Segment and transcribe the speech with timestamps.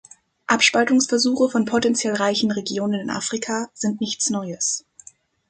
[0.47, 4.83] Abspaltungsversuche von potentiell reichen Regionen in Afrika sind nichts Neues.